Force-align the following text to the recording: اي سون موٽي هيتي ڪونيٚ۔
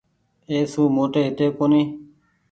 اي 0.49 0.57
سون 0.71 0.87
موٽي 0.95 1.21
هيتي 1.25 1.47
ڪونيٚ۔ 1.57 1.89